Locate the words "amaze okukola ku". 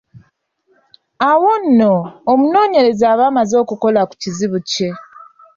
3.31-4.15